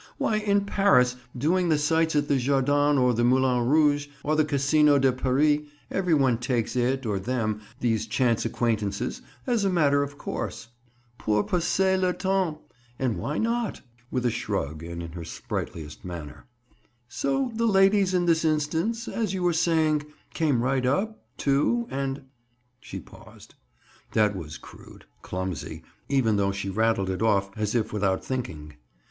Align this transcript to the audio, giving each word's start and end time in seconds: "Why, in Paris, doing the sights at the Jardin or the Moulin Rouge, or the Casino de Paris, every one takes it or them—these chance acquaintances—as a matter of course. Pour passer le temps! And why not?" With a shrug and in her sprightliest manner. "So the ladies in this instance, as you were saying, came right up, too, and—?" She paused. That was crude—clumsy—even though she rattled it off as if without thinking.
"Why, 0.17 0.37
in 0.37 0.61
Paris, 0.65 1.15
doing 1.37 1.69
the 1.69 1.77
sights 1.77 2.15
at 2.15 2.27
the 2.27 2.37
Jardin 2.37 2.97
or 2.97 3.13
the 3.13 3.23
Moulin 3.23 3.67
Rouge, 3.67 4.07
or 4.23 4.35
the 4.35 4.43
Casino 4.43 4.97
de 4.97 5.11
Paris, 5.11 5.59
every 5.91 6.15
one 6.15 6.39
takes 6.39 6.75
it 6.75 7.05
or 7.05 7.19
them—these 7.19 8.07
chance 8.07 8.43
acquaintances—as 8.43 9.63
a 9.63 9.69
matter 9.69 10.01
of 10.01 10.17
course. 10.17 10.69
Pour 11.19 11.43
passer 11.43 11.99
le 11.99 12.13
temps! 12.13 12.59
And 12.97 13.15
why 13.17 13.37
not?" 13.37 13.81
With 14.09 14.25
a 14.25 14.31
shrug 14.31 14.81
and 14.81 15.03
in 15.03 15.11
her 15.11 15.23
sprightliest 15.23 16.03
manner. 16.03 16.47
"So 17.07 17.51
the 17.53 17.67
ladies 17.67 18.15
in 18.15 18.25
this 18.25 18.43
instance, 18.43 19.07
as 19.07 19.35
you 19.35 19.43
were 19.43 19.53
saying, 19.53 20.01
came 20.33 20.63
right 20.63 20.83
up, 20.83 21.23
too, 21.37 21.85
and—?" 21.91 22.23
She 22.79 22.99
paused. 22.99 23.53
That 24.13 24.35
was 24.35 24.57
crude—clumsy—even 24.57 26.37
though 26.37 26.51
she 26.51 26.71
rattled 26.71 27.11
it 27.11 27.21
off 27.21 27.55
as 27.55 27.75
if 27.75 27.93
without 27.93 28.25
thinking. 28.25 28.73